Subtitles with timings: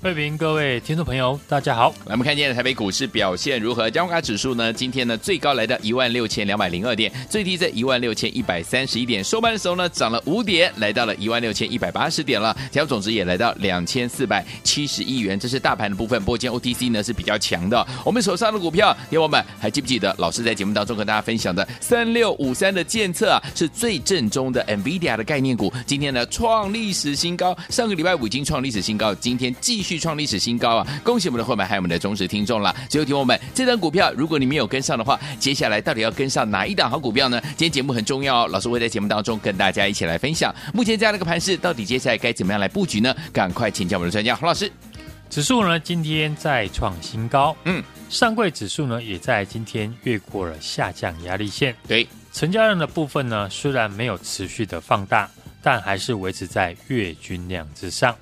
[0.00, 1.90] 慧平，各位听众朋友，大家好。
[2.06, 3.90] 来，我们看见台北股市表现如何？
[3.90, 4.72] 加权指数呢？
[4.72, 9.24] 今天呢最高来到一万六千两百零二点，最低在一万六千一百三十一点。
[9.24, 12.54] 收盘的时候呢，涨了五点，来到了一万六千一百八十点了。
[12.54, 15.36] 成交总值也来到两千四百七十亿元。
[15.36, 16.16] 这是大盘的部分。
[16.20, 17.84] 不过今天 OTC 呢是比较强的。
[18.04, 25.72] 我们手上的股票，听友们还记不记得老师在节目当中跟大家分享的三六五三的监测啊，是最正宗的 NVIDIA 的概念股。
[25.84, 30.78] 今天呢创历史新高，上个礼拜五已经创历史新高，今天继续创历史新高。
[30.78, 30.86] 啊！
[31.04, 32.74] 恭喜我们的会员，还有我们的忠实听众了。
[32.88, 37.40] 最后听我们，这档股票，如果你没有跟上的话，接下来到底要跟上哪一档好股票呢？
[37.40, 40.52] 今天节目很重要哦，老师会在节目当中跟大家一起来分享。
[40.74, 43.14] 目前这样的一个盘势，到底接下来该怎么样来布局呢？
[43.32, 44.70] 赶快请教我们的专家洪老师。
[45.30, 47.54] 指数呢，今天再创新高。
[47.64, 51.74] 嗯，上柜指数呢，也在今天越过了下降压力线。
[51.86, 55.30] 对，成交量的部分呢，虽然没有持续的放大，
[55.62, 58.16] 但还是维持在月均量之上。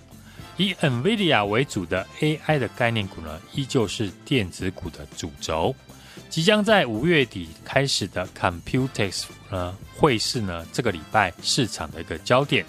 [0.57, 5.75] 以 NVIDIA 为主的 AI 的概念股呢，依旧是电子股的主轴。
[6.29, 12.65] 即将在五月底开始的 Computex 呢会是呢这个礼拜市场的一个焦点。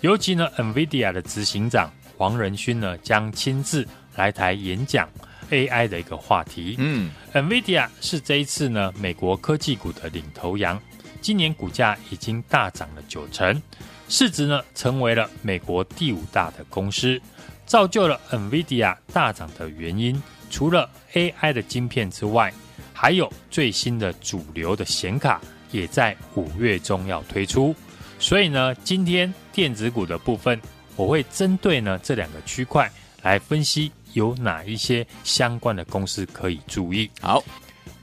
[0.00, 5.08] 尤其呢，NVIDIA 的执行长黄仁勋呢将亲自来台演讲
[5.50, 6.76] AI 的一个话题。
[6.78, 10.80] 嗯，NVIDIA 是这一次呢美国科技股的领头羊，
[11.20, 13.60] 今年股价已经大涨了九成。
[14.08, 17.20] 市值呢，成为了美国第五大的公司，
[17.66, 20.20] 造就了 NVIDIA 大涨的原因。
[20.50, 22.52] 除了 AI 的晶片之外，
[22.94, 25.40] 还有最新的主流的显卡
[25.70, 27.74] 也在五月中要推出。
[28.18, 30.58] 所以呢，今天电子股的部分，
[30.96, 32.90] 我会针对呢这两个区块
[33.22, 37.10] 来分析有哪一些相关的公司可以注意。
[37.20, 37.44] 好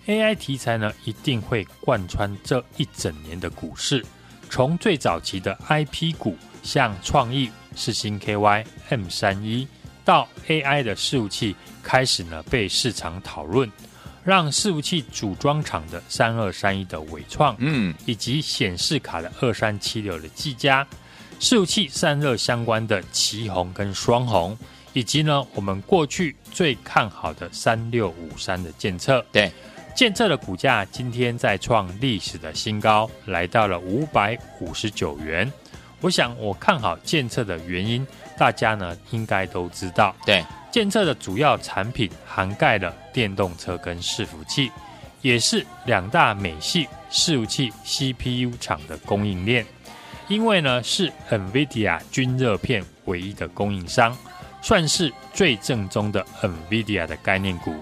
[0.06, 4.06] ，AI 题材呢一定会贯穿这一整年的股市。
[4.56, 9.68] 从最早期的 IP 股，像创意、世星 KY、M 三一，
[10.06, 13.70] 到 AI 的伺服器开始呢被市场讨论，
[14.24, 20.88] 让伺服器组装厂的三二三一的伟创，嗯，以及显示卡的二三七六的技嘉，
[21.38, 24.58] 伺服器散热相关的奇红跟双红，
[24.94, 29.52] 以及呢我们过去最看好的三六五三的监测，对。
[29.96, 35.50] 剑测的股价今天再创历史的新高，来到了五百五十九元。
[36.02, 38.06] 我想我看好建测的原因，
[38.38, 40.14] 大家呢应该都知道。
[40.26, 44.70] 对，建测的主要产品涵盖了电动车跟伺服器，
[45.22, 49.66] 也是两大美系伺服器 CPU 厂的供应链。
[50.28, 54.16] 因为呢是 NVIDIA 均热片唯一的供应商，
[54.62, 57.74] 算是最正宗的 NVIDIA 的概念股。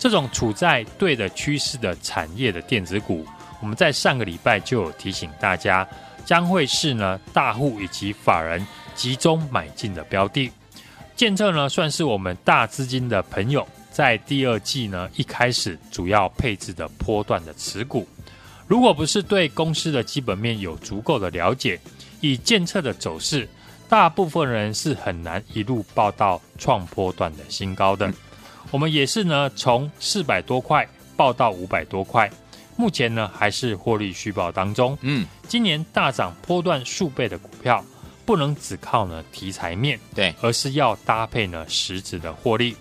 [0.00, 3.26] 这种处在对的趋势的产业的电子股，
[3.60, 5.86] 我们在上个礼拜就有提醒大家，
[6.24, 10.50] 将会是呢大户以及法人集中买进的标的。
[11.14, 18.08] 建测呢算是我们大资金的朋友在第二季呢一开始主要配置的波段的持股。
[18.66, 21.78] 如果不是对公司的基本面有足够的了解，
[22.22, 23.46] 以建测的走势，
[23.86, 28.10] 大部分人是很难一路报到创波段的新高的。
[28.70, 32.30] 我们也是呢，从四百多块报到五百多块，
[32.76, 34.96] 目前呢还是获利续报当中。
[35.00, 37.84] 嗯，今年大涨波段数倍的股票，
[38.24, 42.76] 不能只靠呢题材面，对，而是要搭配呢实质的获利。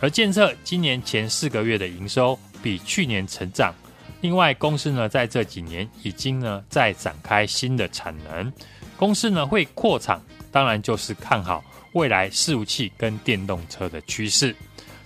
[0.00, 3.74] 而建测今年前四个月的营收比去年成长，
[4.20, 8.52] 另外公司呢在这几年已经呢在展开新的产能，
[8.96, 10.22] 公司呢会扩厂，
[10.52, 11.64] 当然就是看好
[11.94, 14.54] 未来伺服器跟电动车的趋势。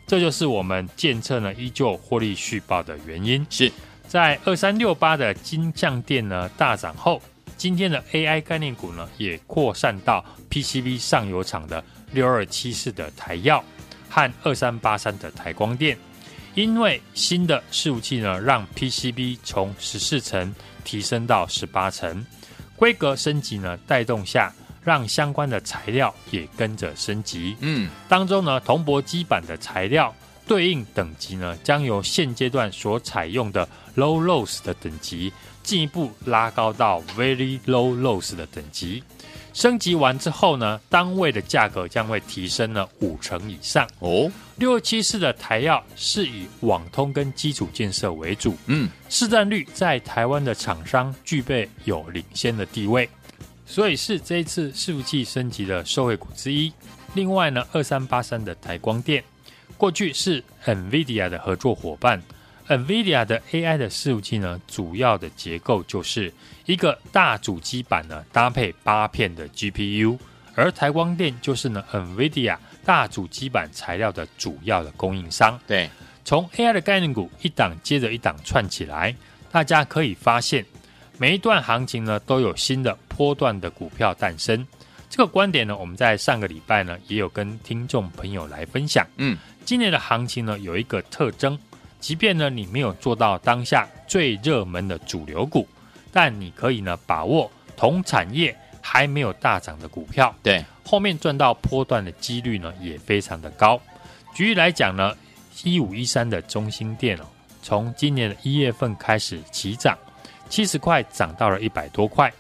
[0.06, 3.44] 这就是我们剑测呢依旧获利续报的原因。
[3.50, 3.70] 是
[4.06, 7.20] 在二三六八的金像电呢大涨后，
[7.56, 11.82] 今天的 AI 概念股呢也扩散到 PCB 上游厂的
[12.12, 13.64] 六二七四的台药
[14.08, 15.98] 和二三八三的台光电，
[16.54, 20.54] 因为新的伺服器呢让 PCB 从十四层
[20.84, 22.24] 提升到十八层，
[22.76, 24.54] 规格升级呢带动下。
[24.86, 27.56] 让相关的材料也跟着升级。
[27.58, 30.14] 嗯，当中呢，铜箔基板的材料
[30.46, 35.32] 对应等级呢，将由现阶段所采用的 Low Loss 的等级
[35.64, 39.02] 进一步拉高到 very low loss 的等级。
[39.52, 44.30] 升级完之后呢，单位的价格将会提升了五成以上哦。
[44.56, 53.08] 六二七四的台药是以网通跟基础建设为主，嗯，市占率在台湾的厂商具备有领先的地位，
[53.66, 56.72] 所以是这一次伺服器升级的受惠股之一。
[57.14, 59.22] 另外呢，二三八三的台光电，
[59.76, 62.22] 过去是 NVIDIA 的合作伙伴。
[62.68, 66.32] NVIDIA 的 AI 的伺服器呢，主要的结构就是
[66.64, 70.18] 一个大主机板呢，搭配八片的 GPU，
[70.54, 75.58] 而台光电就是呢 NVIDIA 大主机板材料的主要的供应商。
[75.66, 75.88] 对，
[76.24, 79.14] 从 AI 的概念股一档接着一档串起来，
[79.52, 80.66] 大家可以发现
[81.18, 84.66] 每一段行情呢都有新的波段的股票诞生。
[85.08, 89.06] 这个观点呢，我们在上个礼拜呢也有跟听众朋友来分享。
[89.16, 91.58] 嗯，今年的行情呢有一个特征。
[91.98, 95.66] 即便呢，你没有做到当下最热门的主流股，
[96.12, 103.80] 但你可以呢把握同产业还没有大涨的股票，对，后面赚到波段的几率呢也非常的高。
[104.34, 105.16] 举例来讲呢，
[105.64, 107.24] 一五一三的中心电哦，
[107.62, 109.96] 从今年的一月份开始起涨，
[110.48, 112.32] 七十块涨到了一百多块。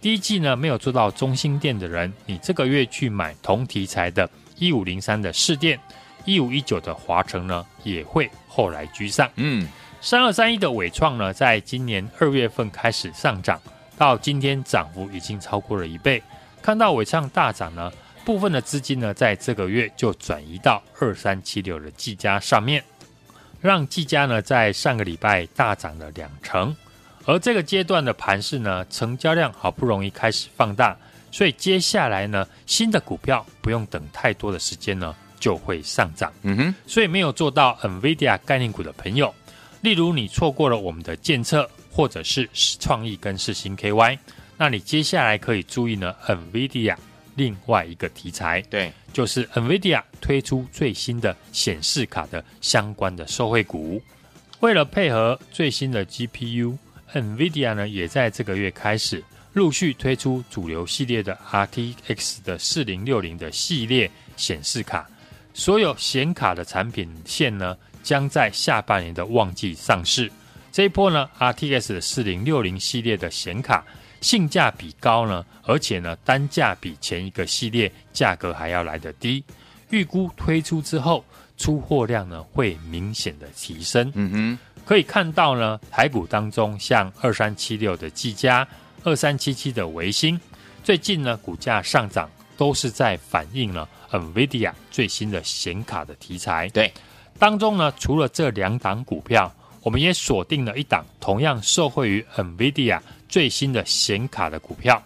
[0.00, 5.78] 第一季呢没有做到中心店的人，你这个月去买同题材的一五零三的市电。
[6.26, 9.30] 一五一九的华城呢，也会后来居上。
[9.36, 9.68] 嗯，
[10.00, 13.60] 三二三一的伟创呢，在今年二月份开始上涨，
[13.98, 16.22] 到今天涨幅已经超过了一倍。
[16.62, 17.92] 看到伟创大涨呢，
[18.24, 22.82] 部分的资金呢，在这个月就转移到二三七六的技嘉上面，
[23.60, 26.74] 让技嘉呢在上个礼拜大涨了两成。
[27.26, 30.96] 而这个阶段的盘势呢，成交量好不容易开始放大，
[31.30, 35.14] 所以接下来呢，新的股票不用等太多的时间呢。
[35.40, 39.34] 就会上涨，嗯哼，所以没有做到 NVIDIA 概念股的朋友，
[39.82, 42.48] 例如你错过了我们的建测，或者是
[42.80, 44.18] 创意跟世星 KY，
[44.56, 46.96] 那你接下来可以注意呢 NVIDIA
[47.34, 54.00] 另外一个题材，对，就是 NVIDIA 推出最新的显示卡的相关的受惠股，
[54.60, 56.06] 为了配合最新的
[57.14, 59.22] NVIDIA 呢也在这个月开始
[59.52, 65.08] 陆续推出主流系列的 RTX 的四零六零的系列显示卡。
[65.54, 70.28] 所有显卡的产品线呢，将在下半年的旺季上市。
[70.72, 73.86] 这一波呢，RTX 的四零六零系列的显卡
[74.20, 79.44] 性价比高呢，而且呢，单价比前一个系列价格还要来得低。
[79.90, 81.24] 预估推出之后，
[81.56, 84.10] 出货量呢会明显的提升。
[84.16, 88.66] 嗯哼，可以看到呢，台股当中像二三七六的技嘉、
[89.02, 90.38] 二三七七的维星，
[90.82, 93.88] 最近呢股价上涨，都是在反映了。
[94.12, 96.92] NVIDIA 最新的显卡的题材，对，
[97.36, 99.52] 当中呢，除了这两档股票，
[99.82, 105.02] 我们也锁定了一档同样受惠于 NVIDIA 最新的显卡的股票。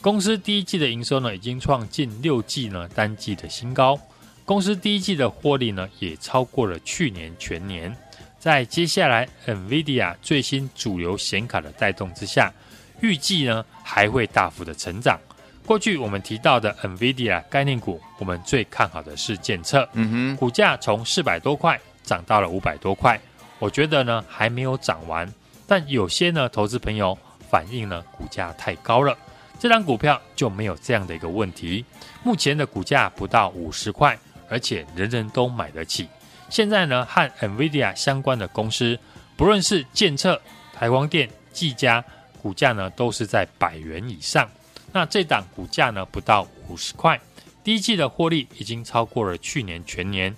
[0.00, 4.00] 公司第一季的营收呢，已经创近六季呢单季的新高。
[4.46, 7.94] 公司第一季的获利呢，也超过了去年全年。
[8.38, 12.52] 在接下来 NVIDIA 最新主流显卡的带动之下，
[13.00, 15.18] 预计呢还会大幅的成长。
[15.66, 23.20] 过去我们提到的 NVIDIA 概念股，我们最看好的是建测，嗯哼，股价从四百多块涨到了五百多块，
[23.58, 25.30] 我觉得呢还没有涨完，
[25.66, 27.18] 但有些呢投资朋友
[27.50, 29.14] 反映呢股价太高了，
[29.58, 31.84] 这张股票就没有这样的一个问题，
[32.22, 34.16] 目前的股价不到五十块，
[34.48, 36.08] 而且人人都买得起。
[36.48, 38.98] 现在呢和 NVIDIA 相关的公司，
[39.36, 40.40] 不论是建策、
[40.72, 42.04] 台光电、技嘉，
[42.40, 44.48] 股价呢都是在百元以上。
[44.92, 47.20] 那这档股价呢不到五十块，
[47.62, 50.34] 第一季的获利已经超过了去年全年。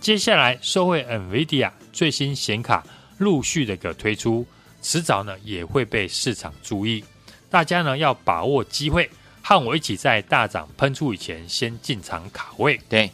[0.00, 2.86] 接下来受惠 NVIDIA 最新显卡
[3.18, 4.46] 陆续的个推出，
[4.80, 7.04] 迟早呢也会被市场注意。
[7.50, 9.10] 大家呢要把握机会，
[9.42, 12.78] 和我一起在大涨喷出以前先进场卡位。
[12.88, 13.10] 对，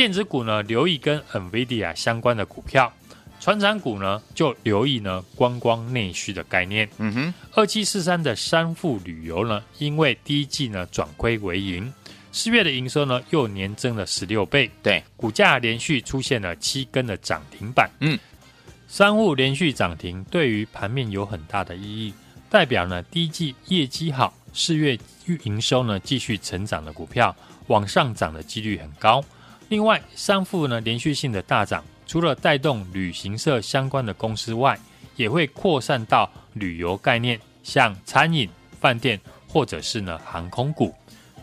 [0.00, 2.90] 电子股呢留意跟 NVIDIA 相关的股票。
[3.38, 6.88] 传产股呢，就留意呢观光内需的概念。
[6.96, 11.92] 嗯哼，二七四三的三富旅游呢，因为第一季呢转亏为盈，
[12.32, 14.70] 四月的营收呢又年增了十六倍。
[14.82, 17.90] 对，股价连续出现了七根的涨停板。
[18.00, 18.18] 嗯，
[18.88, 22.14] 三富连续涨停，对于盘面有很大的意义，
[22.48, 24.98] 代表呢第一季业绩好，四月
[25.42, 29.22] 营收呢继续成长的股票往上涨的几率很高。
[29.70, 31.84] 另外，商富呢连续性的大涨。
[32.04, 34.76] 除了带动旅行社相关的公司外，
[35.14, 38.50] 也会扩散到旅游概念，像餐饮、
[38.80, 40.92] 饭店或者是呢航空股。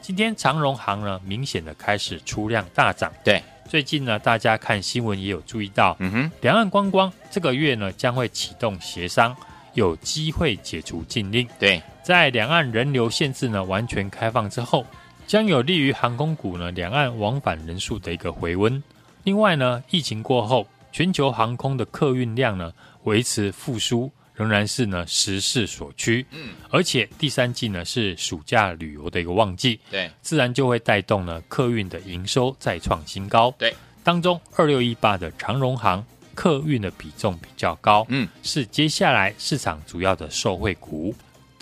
[0.02, 3.10] 今天长荣航呢明显的开始出量大涨。
[3.24, 9.34] 对，最近呢大家看新闻也有注意到，嗯哼，两岸观光这个月呢将会启动协商，
[9.74, 11.48] 有机会解除禁令。
[11.58, 14.86] 对，在两岸人流限制呢完全开放之后，
[15.28, 18.82] 将有利于航空股呢两岸往返人数的一个回温。
[19.24, 24.12] 另外呢，疫情过后，全球航空的客运量呢维持复苏。
[24.34, 36.06] 仍然是呢时势所趋，嗯，而且第三季呢是暑假旅游的一个旺季，对，自然就会带动呢客运的营收再创新高，对，当中二六一八的长荣航
[36.36, 41.16] 客运的比重比较高，嗯，是接下来市场主要的受惠股。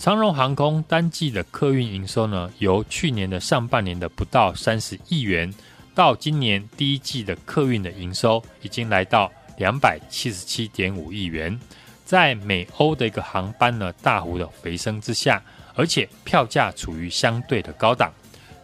[0.06, 5.52] 长荣航空单季的客运营收呢，由去年的上半年的不到三十亿元，
[5.96, 11.60] 到今年第一季的客运的营收已经来到两百七十七点五亿元。
[12.06, 15.42] 在美欧的一个航班呢大幅的回升之下，
[15.74, 18.14] 而且票价处于相对的高档，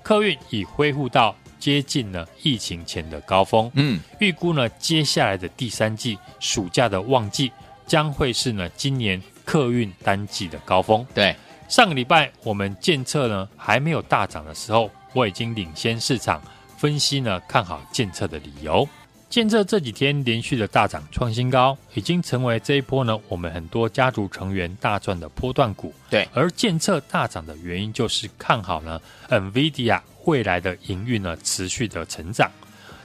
[0.04, 3.72] 客运已恢复到接近了疫情前的高峰。
[3.74, 7.52] 嗯，预估呢接下来的第三季暑假的旺季
[7.88, 11.06] 将会是呢今年客运单季的高峰。
[11.14, 11.36] 对，
[11.68, 16.42] 上个礼拜我们建测呢还没有大涨的时候，我已经领先市场
[16.78, 18.88] 分析呢看好建测的理由。
[19.30, 25.94] 建测这几天连续的大涨创新高，已经成为这一波呢我们很多家族成员大赚的波段股。
[26.10, 32.52] 对，而建测大涨的原因就是看好呢 NVIDIA 未来的营运呢持续的成长。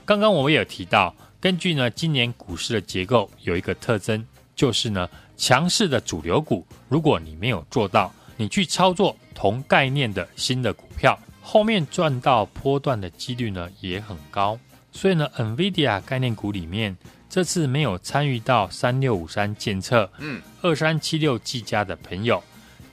[0.03, 14.59] 刚刚我们也有提到，根据呢今年股市的结构有一个特征，就是呢强势的主流股，如果你没有做到，你去操作同概念的新的股票，后面赚到波段的几率呢也很高。
[14.91, 16.97] 所以呢，NVIDIA 概念股里面，
[17.29, 22.43] 这次没有参与到三六五三建测，嗯，二三七六技嘉的朋友，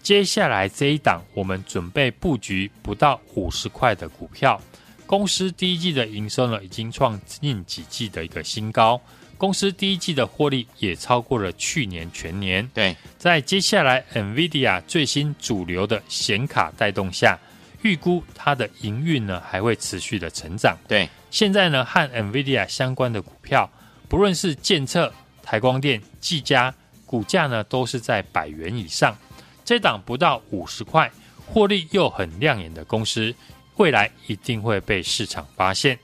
[0.03, 4.61] 接下来这一档我们准备布局不到五十块的股票，
[5.07, 9.01] 公司第一季的营收呢已经创近几季的一个新高，
[9.45, 12.67] 公司第一季的获利也超过了去年全年。
[12.73, 17.39] 对，在接下来 NVIDIA 最新主流的显卡带动下，
[17.83, 20.75] 预估它的营运呢还会持续的成长。
[20.89, 21.07] 对。
[21.31, 23.69] 现在呢，和 NVIDIA 相关的股票，
[24.09, 26.75] 不论是建策、台光电、技嘉，
[27.05, 29.15] 股价呢都是在百元以上。
[29.63, 31.13] 这档不到五十块，
[31.45, 33.35] 获利又很亮眼的公司，
[33.77, 35.99] 未来一定会被市场发现。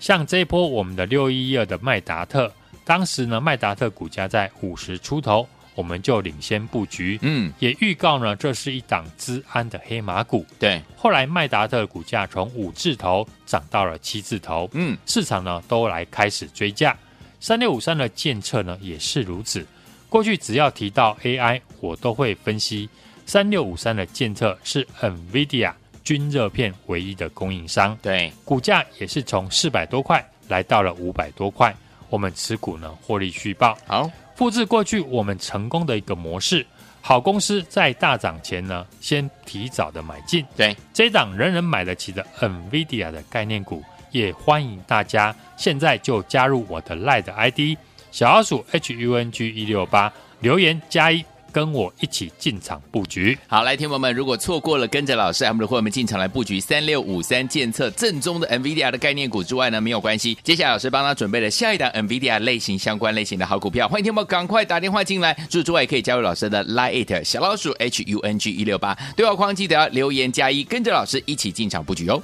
[0.00, 2.52] 像这一波我们的六一一二的麦达特，
[2.90, 5.48] 当时呢麦达特股价在五十出头。
[5.76, 10.44] 我们就领先布局，嗯，也预告呢，这是一档资安的黑马股。
[10.58, 16.94] 对，后来麦达特股价从五字头涨到了七字头，嗯，市场呢都来开始追价。
[17.38, 19.64] 三六五三的建测呢也是如此。
[20.08, 22.90] 过去只要提到 AI，我都会分析
[23.24, 27.96] 三六五三的建测是 NVIDIA 均热片唯一的供应商。
[28.02, 31.74] 对，股价也是从四百多块来到了五百多块，
[32.10, 33.78] 我们持股呢获利续报。
[33.86, 34.10] 好。
[34.36, 36.66] 复制过去我们成功的一个模式，
[37.02, 40.42] 好公司在大涨前呢，先提早的买进。
[40.56, 47.78] 对，这档人人买得起的 NVIDIA 的概念股，也欢迎大家现在就加入我的 Lite ID
[48.10, 51.22] 小老鼠 HUNG 一六八，留言加一。
[51.52, 53.38] 跟我一起进场布局。
[53.46, 60.36] 好，来，听友们，如果错过了跟着老师，我们的伙伴们进场来布局三六五三建测正宗的 NVIDIA 的概念股之外呢，没有关系。
[60.42, 65.34] 接下来老师帮他准备了下一档 NVIDIA 类型相关类型的好股票，欢迎听友们赶快打电话进来。
[65.50, 72.20] 除此之外，可以加入老师的 Line 小老鼠 HUNG 一六八对话框，记得要留言加一，跟着老师一起进场布局哦。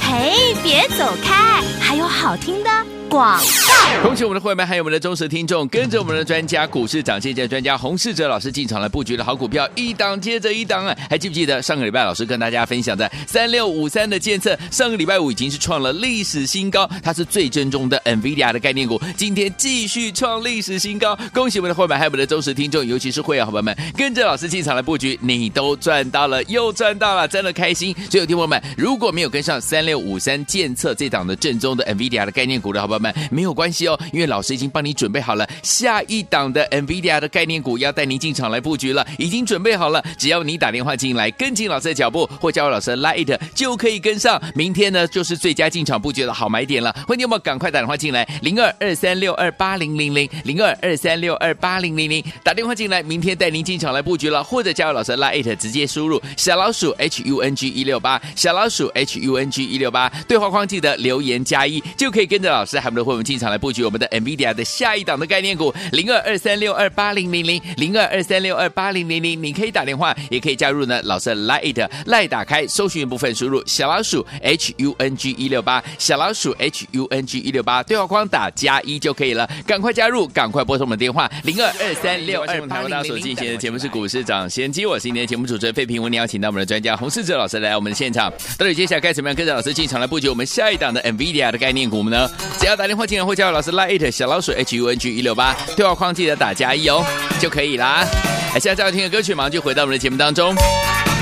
[0.00, 2.70] 嘿，别走开，还有好听的。
[3.10, 10.96] 广告，恭喜我们的会员，还有我们的忠实听众，跟着我们的专家股市涨跌价专家洪世哲老师进场来布局的好股票，一档接着一档啊！
[11.10, 21.18] 还记不记得上个礼拜老师跟大家分享的三六五三的建测，上个礼拜五已经是创了历史新高，它是最正宗的 NVIDIA 的概念股，今天继续创历史新高。
[21.34, 27.92] 恭喜我们的会员，还有我们的忠实听众，尤其是会员好朋友们，跟着老师进场来布局，你都赚到了，又赚到了，真的开心。
[28.08, 40.04] 所，有听友们，如果没有跟上三六五三建测这档的正宗的 NVIDIA 的概念股的好朋友们，没有关系哦，因为老师已经帮你准备好了下一档的 NVIDIA 的概念股，要带您进场来布局了，已经准备好了。
[40.18, 44.40] 只要你打电话进来，跟紧老师的脚步，或加入老师的 Line，就可以跟上。
[44.54, 46.92] 明天呢，就是最佳进场布局的好买点了。
[47.08, 62.89] 欢迎你们赶快打电话进来，零二二三六二八零零零，零二二三六二八零零零，打电话进来，明天带您进场来布局了，或者加入老师的 Line，直接输入小老鼠 H U N G 一六八，小老鼠 H U N G 一六八，对话框记得留言加一，就可以跟着老师还。
[62.90, 83.10] 我们的会员进场来布局我们的 NVIDIA 的下一档的概念股零二二三六二八零零零零二二三六二八零零零，你可以打电话，也可以加入呢老师的 Lite 赖打开搜寻部分输入小老鼠 H U N G 一六八小老鼠 H U N G 一六八对话框打加一就可以了，赶快加入，赶快拨通我们的电话零二二三六二八零零零。
[83.10, 92.28] 所进行的节目是股市涨先机，我是今天的节目主持人费平，我们邀请到我们的专家洪世哲老师来我们的现场，到底接下来该怎么样跟着老师进场来布局我们下一档的 NVIDIA 的概念股呢？
[92.58, 97.04] 只要打电话进来或加入老师 Lite 小老鼠 H U N G 一六八对话框记得打加一哦
[97.38, 98.06] 就可以啦。
[98.54, 100.54] 来，现在要听的歌曲，马上就回到我们的节目当中。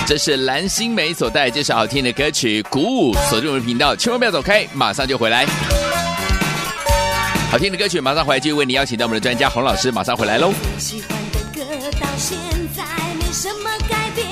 [0.06, 5.44] 这是蓝心湄所带，这首好听的歌曲，鼓舞锁定我们的频道，千万不要走开，马上就回来。
[7.50, 10.52] 好听的歌曲，马上回来就为你邀请到我们的专家洪老师，马上回来喽。
[10.78, 11.64] 喜欢的歌
[11.98, 12.38] 到现
[12.76, 12.84] 在
[13.18, 14.27] 没什么改变，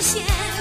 [0.00, 0.55] 线。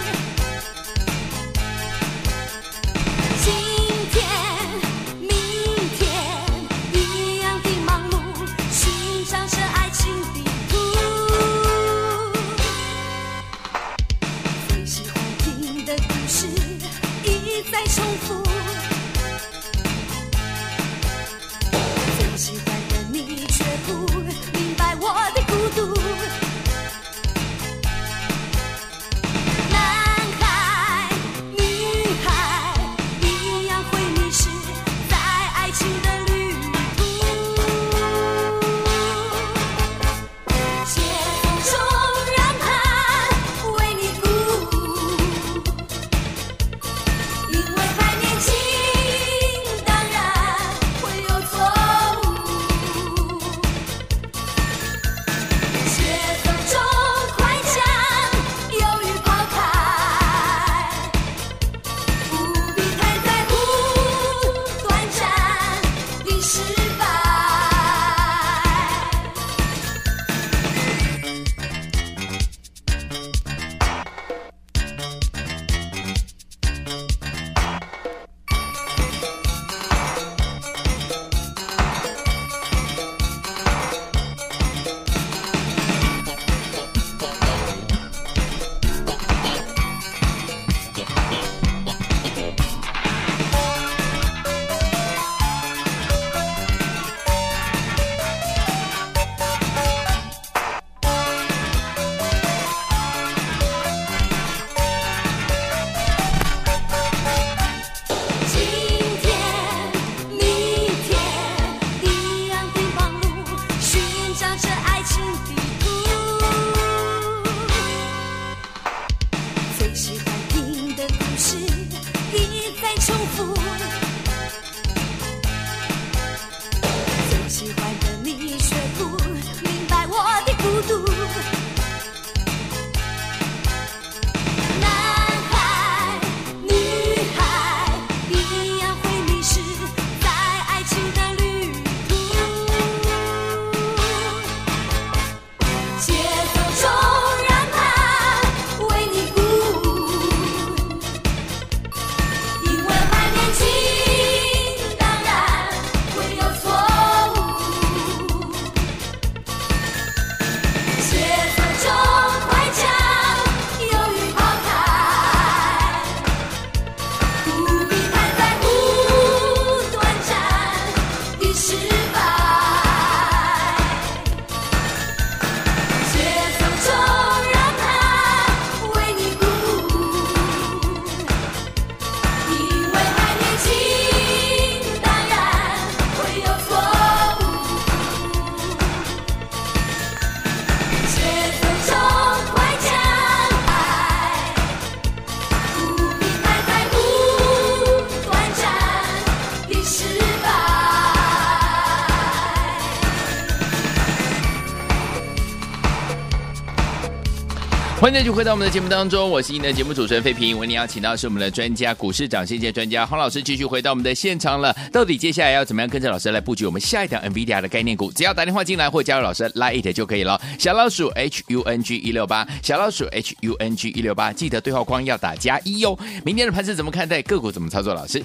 [208.06, 210.60] 欢迎继续回到我们的节目当中，我是您的节目主持人费平。
[210.60, 214.72] 为您邀请到是我们的专家股市涨先机专家黄老师，继续回到我们的现场了。
[214.94, 218.12] 到底接下来要怎么样跟着老师来布局我们下一档 NVIDIA 的概念股？
[218.12, 220.40] 只要打电话进来或加入老师 Lite 就可以了。
[220.60, 225.98] 小老鼠 H U N G 一六八，小老鼠 H U N G 一六八，记得对话框要打加一哦。
[226.24, 227.24] 明天的盘势怎么看待？
[227.24, 227.92] 个股怎么操作？
[227.96, 228.22] 老师，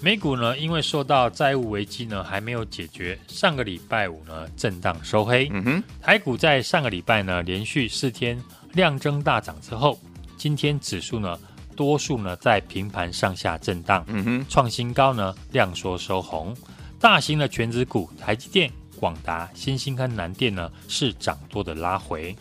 [0.00, 0.56] 美股呢？
[0.56, 5.50] 因为受到债务危机呢还没有解决，上个礼拜五呢震荡收黑。
[5.52, 8.42] 嗯哼，台股在上个礼拜呢连续四天。
[8.74, 9.98] 量增大涨之后，
[10.36, 11.38] 今天指数呢
[11.74, 16.54] 多数呢在平盘上下震荡，嗯哼，创新高呢量缩收红。
[17.00, 22.34] 大型的全指股，台积电、广达、新兴跟南电呢是涨多的拉回。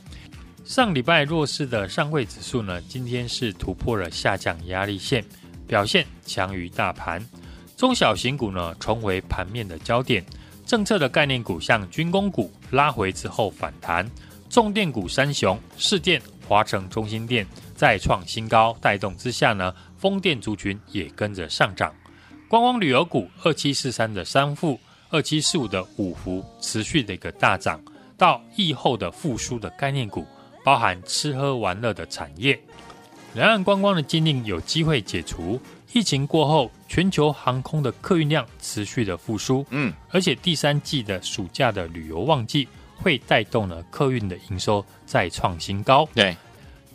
[0.64, 5.24] 上礼拜弱势的上柜指数呢，今天是突破了下降压力线，
[5.68, 7.22] 表现强于大盘。
[7.76, 10.24] 中小型股呢重回盘面的焦点，
[10.66, 14.10] 政策的概念股像军工股拉回之后反弹，
[14.54, 17.44] 重电股三雄市电、华城、中心电
[17.76, 21.92] 再创新高，带动之下呢，风电族群也跟着上涨。
[22.48, 27.84] 观光旅游股二七四三的三富、二七四五的五福持续的一个大涨，
[28.16, 30.24] 到疫后的复苏的概念股，
[30.64, 32.62] 包含吃喝玩乐的产业，
[33.34, 35.60] 两岸观光的禁令有机会解除，
[35.94, 46.36] 疫情过后，全球航空的客运量持续的复苏，嗯，而且第三季的暑假的旅游旺季会带动了客运的营收再创新高，对，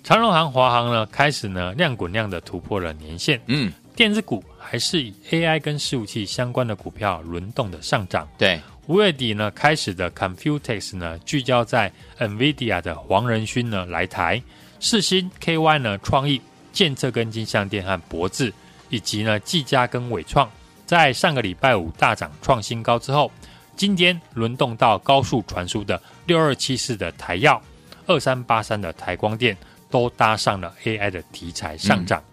[0.03, 4.43] 长荣航、华航呢开始呢量滚量的突破了年线，嗯，电子股。
[4.71, 8.29] 还是以 AI 跟伺服器相关的股票轮动的上涨。
[8.37, 14.43] 对，五月底呢开始的 Computex 呢聚焦在 NVIDIA 的黄仁勋呢来台，
[14.79, 16.39] 世芯 KY 呢创意、
[16.71, 18.53] 建测跟金相电和博智，
[18.91, 20.47] 以及呢技嘉跟纬创，
[20.85, 23.33] 在上个礼拜五大涨创新高之后，
[23.79, 27.63] 今天轮动到高速传输的六二七四的台药、
[28.07, 29.57] 二三八三的台光电，
[29.89, 32.21] 都搭上了 AI 的题材上涨。
[32.21, 32.25] 嗯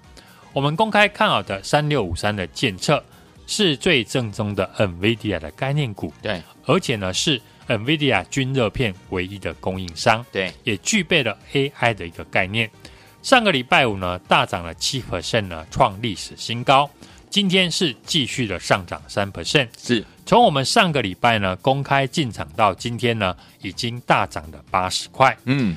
[0.55, 3.03] 我们公开看好的三六五三的建测
[3.45, 12.71] 是最正宗的 NVIDIA 的概念股，对，而且呢是 NVIDIA 均热片唯一的供应商，对，也具备了 AI 的一个概念。
[13.21, 16.89] 上个礼拜五呢大涨了七 percent 呢，创历史新高。
[17.29, 25.37] 今天是继续的上涨三 percent，是从我们上个礼拜呢公开进场到今天呢已经大涨了八十块。
[25.45, 25.75] 嗯，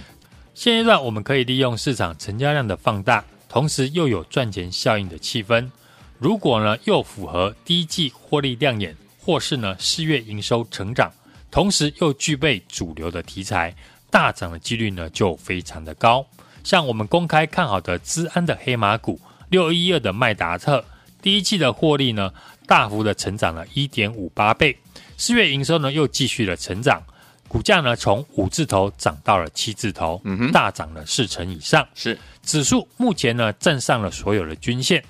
[0.54, 3.24] 现阶段我们可以利用市场成交量的放大。
[3.48, 5.70] 同时又有赚钱效应的气氛，
[6.18, 11.10] 如果呢又符合第一季获利亮眼，或是呢四月营收成长，
[11.50, 13.74] 同时又具备主流的题材，
[14.10, 16.26] 大涨的几率呢就非常的高。
[16.62, 20.84] 像我们公开看好的资安的黑马股六一二的麦达特，
[21.20, 22.32] 第一季的获利呢
[22.66, 24.76] 大幅的成长了一点五八倍，
[25.16, 27.02] 四月营收呢又继续了成长，
[27.48, 32.18] 股价呢从五字头涨到了七字头，嗯哼，大涨了四成以上，是。
[32.42, 35.04] 指数目前呢站上了所有的均线，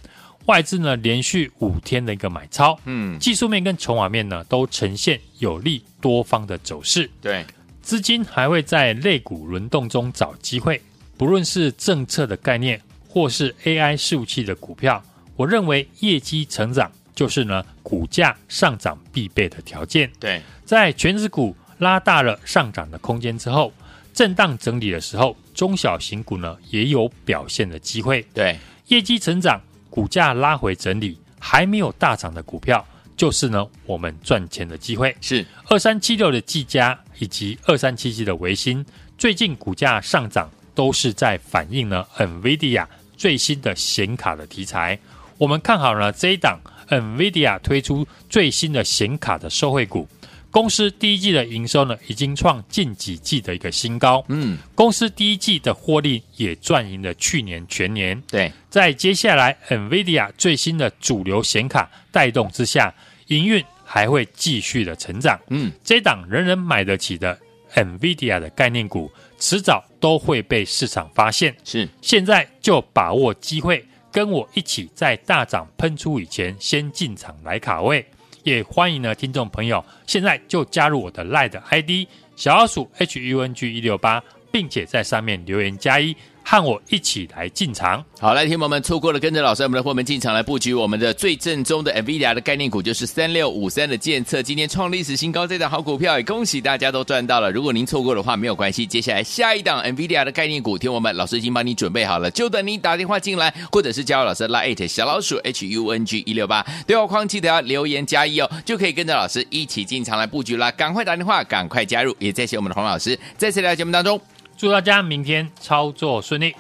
[0.47, 7.09] 外资呢连续五天的一个买超，嗯，技术面跟筹码面呢都呈现有利多方的走势。
[7.21, 7.45] 对，
[7.81, 10.81] 资金还会在类股轮动中找机会，
[11.17, 15.01] 不论是政策的概念或是 AI 伺服器的股票，
[15.39, 20.11] 我认为业绩成长就是呢股价上涨必备的条件。
[20.19, 23.73] 对，在全指股拉大了上涨的空间之后，
[24.13, 25.37] 震荡整理的时候。
[25.55, 35.17] 中小型股呢也有表现的机会，对，业绩成长，股价拉回整理，还没有大涨的股票，就是呢我们赚钱的机会。
[35.21, 44.97] 是二三七六的技嘉以及二三七七的维新，最近股价上涨，都是在反映呢 NVIDIA 最新的显卡的题材。
[45.39, 50.07] 我们看好了这一档 NVIDIA 推出最新的显卡的受惠股。
[50.51, 54.25] 公司第一季的营收呢，已经创近几季的一个新高。
[54.29, 58.21] 嗯，公司第一季的获利也赚赢了去年全年。
[58.29, 62.93] 对，在接下来 NVIDIA 最新的主流显卡带动之下，
[63.27, 65.39] 营运还会继续的成长。
[65.51, 67.39] 嗯，这档人人买得起的
[67.75, 71.55] NVIDIA 的概念股，迟早都会被市场发现。
[71.63, 78.05] 是，现在就把握机会，跟我一起在大涨喷出以前先进场来卡位。
[78.45, 86.17] 也欢迎呢，听众朋友，现在就加入我的 LINE ID 小老鼠 HUNG 一六八，并且在上面留言加一。
[86.51, 88.03] 和我一起来进场。
[88.19, 97.51] 好，来，听友们错过了跟着老师我们的伙伴进场来布局我们的最正宗的 NVIDIA 的概念股，就是三六五三的建测，今天创历史新高，这档好股票也恭喜大家都赚到了。
[97.53, 110.71] 如果您错过的话，没有关系，接下来下一档 NVIDIA 的概念股，听友们，老师已经帮你准备好了，就等你打电话进来，或者是加入老师 LINE@ 小老鼠 HUNG 一六八对话框记得要留言加一哦，就可以跟着老师一起进场来布局啦。
[110.71, 114.19] 赶快打电话，赶快加入，也谢谢我们的洪老师，在这条节目当中。
[114.59, 116.53] 祝大家明天操作顺利！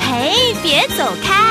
[0.00, 1.43] 嘿，别走开，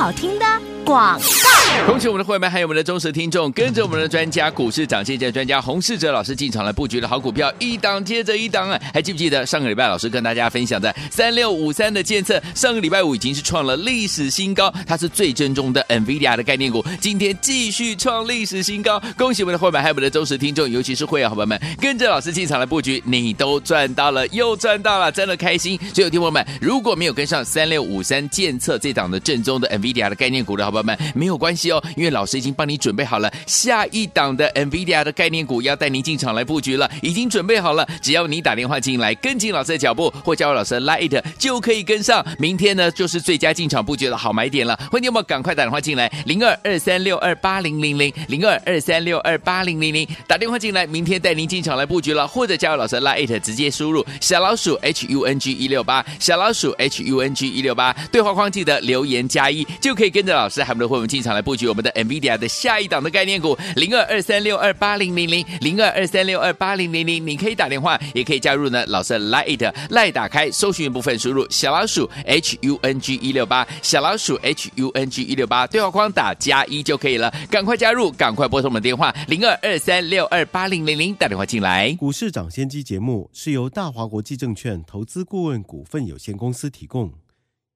[0.00, 0.46] 好听的
[0.82, 1.86] 广告。
[1.86, 8.80] 恭喜我们的会员们，还有我们的忠实听众，跟着我们的专家股市涨跌价专家洪世哲老师进场来布局的好股票，一档接着一档啊！
[8.94, 19.00] 还记不记得上个礼拜老师跟大家分享的三六五三的建测，上个礼拜五已经是创了历史新高，它是最正宗的 NVIDIA 的概念股，今天继续创历史新高。
[19.18, 25.78] 恭喜我们的会员，还有我们的忠实听众，尤其是会员伙伴们，跟着老师进场来布局，你都赚到了，又赚到了，真的开心。
[25.94, 31.82] 所有听友们，如果没有跟上三六五三建测这档的正宗的 NVIDIA NVIDIA 的概念股的好朋友们，没有关系哦。
[31.96, 37.86] 因为老师已经帮你准备好了下一档的 NVIDIA 的概念股，要带您进场来布局了，已经准备好了。
[38.00, 42.24] 只要你打电话进来，跟紧老师的脚步，或加入老师的 Lite 就可以跟上。
[42.38, 44.76] 明天呢，就是最佳进场布局的好买点了。
[44.90, 52.26] 欢迎你们赶快打电话进来，零二二三六二八零零零，零二二三六二八零零零，打电话进来，明天带您进场来布局了。
[52.26, 61.90] 或者加入老师的 Lite 直接输入小老鼠 H U N G 一六八，小老鼠 H U N G 一六八，对话框记得留言加一，就可以跟着老师还有我们的会员进场来布局我们的。
[62.00, 68.84] NVIDIA 的下一档的概念股零二二三六二八零零零零二二三六二八零零零，你可以打电话，也可以加入呢。
[68.86, 77.30] 老师 Lite Lite 打开搜寻部分，输入小老鼠 H U N G 一六八，小老鼠 H U N G 一六八，对话框打加一就可以了。
[77.50, 81.92] 赶快加入，赶快拨通我们电话零二二三六二八零零零，打电话进来。
[81.98, 87.12] 股市涨先机节目是由大华国际证券投资顾问股份有限公司提供，